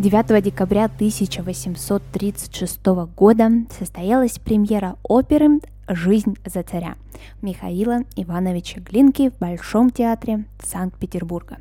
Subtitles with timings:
[0.00, 6.94] 9 декабря 1836 года состоялась премьера оперы «Жизнь за царя»
[7.42, 11.58] Михаила Ивановича Глинки в Большом театре Санкт-Петербурга.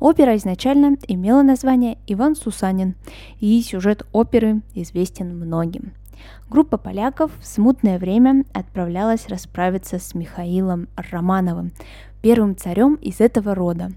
[0.00, 2.96] Опера изначально имела название «Иван Сусанин»,
[3.38, 5.92] и сюжет оперы известен многим.
[6.50, 11.70] Группа поляков в смутное время отправлялась расправиться с Михаилом Романовым,
[12.22, 13.92] первым царем из этого рода.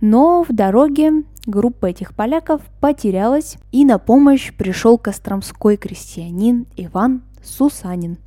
[0.00, 8.18] Но в дороге группа этих поляков потерялась, и на помощь пришел костромской крестьянин Иван Сусанин.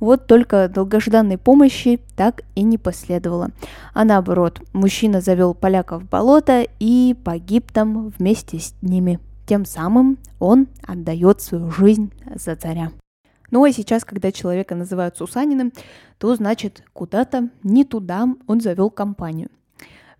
[0.00, 3.50] Вот только долгожданной помощи так и не последовало.
[3.94, 9.20] А наоборот, мужчина завел поляков в болото и погиб там вместе с ними.
[9.46, 12.90] Тем самым он отдает свою жизнь за царя.
[13.50, 15.72] Ну а сейчас, когда человека называют Сусаниным,
[16.18, 19.50] то значит куда-то не туда он завел компанию.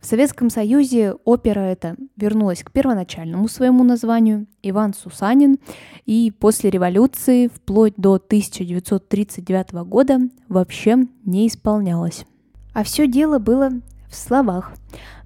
[0.02, 5.60] В Советском Союзе опера эта вернулась к первоначальному своему названию Иван Сусанин,
[6.06, 12.26] и после революции вплоть до 1939 года вообще не исполнялась.
[12.74, 13.70] А все дело было
[14.08, 14.72] в словах.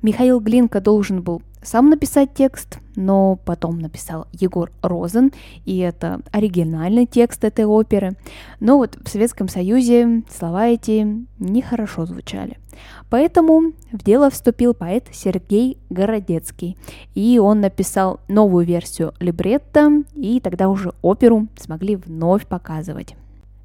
[0.03, 5.33] Михаил Глинка должен был сам написать текст, но потом написал Егор Розен,
[5.65, 8.17] и это оригинальный текст этой оперы.
[8.61, 12.59] Но вот в Советском Союзе слова эти нехорошо звучали.
[13.11, 16.77] Поэтому в дело вступил поэт Сергей Городецкий,
[17.15, 23.17] и он написал новую версию либретто, и тогда уже оперу смогли вновь показывать.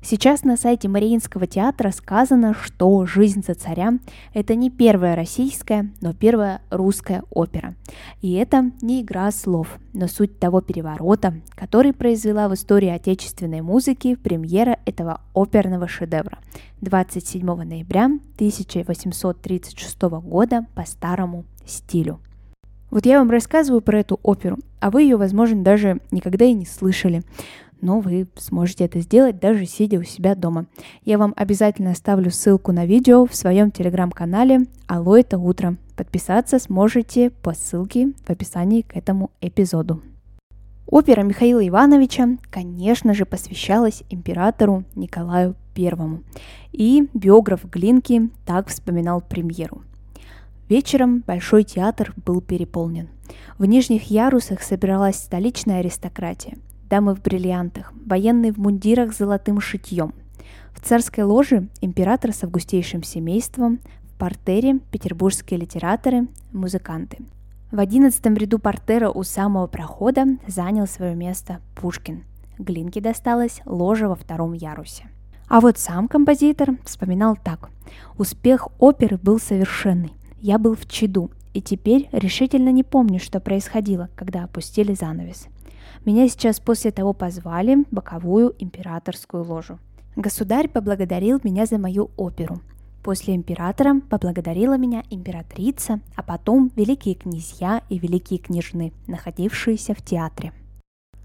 [0.04, 4.00] Сейчас на сайте Мариинского театра сказано, что «Жизнь за царя»—
[4.34, 7.76] это не первая российская, но первая русская опера.
[8.20, 14.16] И это не игра слов, но суть того переворота, который произвела в истории отечественной музыки
[14.16, 16.40] премьера этого оперного шедевра
[16.82, 22.20] 27 ноября 1836 года по старому стилю.
[22.90, 26.66] Вот я вам рассказываю про эту оперу, а вы ее, возможно, даже никогда и не
[26.66, 27.22] слышали
[27.82, 30.68] но вы сможете это сделать даже сидя у себя дома.
[31.04, 35.78] Я вам обязательно оставлю ссылку на видео в своем телеграм-канале «Алло, это утро».
[35.96, 40.02] Подписаться сможете по ссылке в описании к этому эпизоду.
[40.88, 45.94] Опера Михаила Ивановича, конечно же, посвящалась императору Николаю I.
[46.72, 49.84] И биограф Глинки так вспоминал премьеру.
[50.68, 53.10] Вечером Большой театр был переполнен.
[53.58, 56.58] В нижних ярусах собиралась столичная аристократия–
[56.92, 60.14] дамы в бриллиантах, военные в мундирах с золотым шитьем.
[60.74, 67.20] В царской ложе император с августейшим семейством, в портере петербургские литераторы, музыканты.
[67.72, 72.26] В одиннадцатом ряду портера у самого прохода занял свое место Пушкин.
[72.60, 75.06] Глинке досталась ложа во втором ярусе.
[75.48, 77.70] А вот сам композитор вспоминал так.
[78.18, 80.12] «Успех оперы был совершенный.
[80.42, 85.48] Я был в чаду, и теперь решительно не помню, что происходило, когда опустили занавес.
[86.06, 89.80] Меня сейчас после того позвали в боковую императорскую ложу.
[90.16, 92.62] Государь поблагодарил меня за мою оперу.
[93.04, 100.54] После императора поблагодарила меня императрица, а потом великие князья и великие княжны, находившиеся в театре.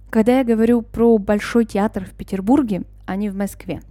[0.09, 3.82] Когда я говорю про Большой театр в Петербурге, а не в Москве,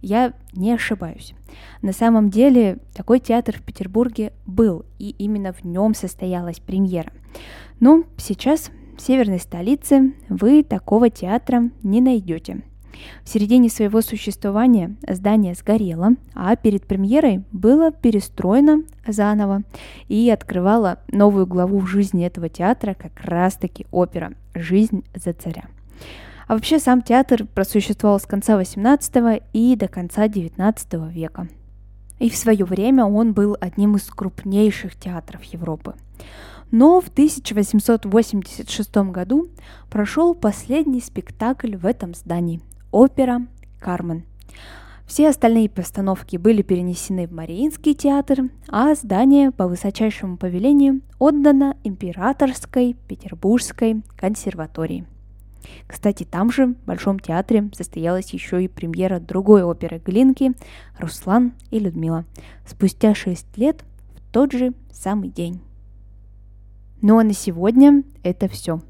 [0.00, 1.34] я не ошибаюсь.
[1.82, 7.12] На самом деле такой театр в Петербурге был, и именно в нем состоялась премьера.
[7.80, 12.62] Но сейчас северной столице вы такого театра не найдете.
[13.24, 19.62] В середине своего существования здание сгорело, а перед премьерой было перестроено заново
[20.08, 25.64] и открывало новую главу в жизни этого театра как раз-таки опера «Жизнь за царя».
[26.46, 31.48] А вообще сам театр просуществовал с конца 18 и до конца 19 века.
[32.18, 35.94] И в свое время он был одним из крупнейших театров Европы.
[36.70, 39.48] Но в 1886 году
[39.90, 43.46] прошел последний спектакль в этом здании– опера
[43.80, 44.24] «Кармен».
[45.06, 52.96] Все остальные постановки были перенесены в Мариинский театр, а здание по высочайшему повелению отдано Императорской
[53.06, 55.06] Петербургской консерватории.
[55.86, 60.52] Кстати, там же, в Большом театре, состоялась еще и премьера другой оперы Глинки
[60.98, 62.24] «Руслан и Людмила».
[62.66, 63.84] Спустя шесть лет
[64.32, 65.60] тот же самый день.
[67.06, 68.80] Ну а на сегодня это все.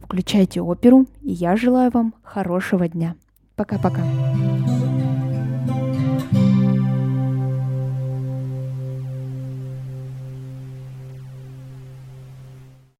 [0.00, 3.14] Включайте оперу, и я желаю вам хорошего дня.
[3.54, 4.02] Пока-пока.